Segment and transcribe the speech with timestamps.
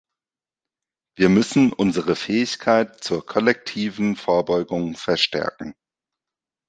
[1.15, 5.75] Wir müssen unsere Fähigkeit zur kollektiven Vorbeugung verstärken.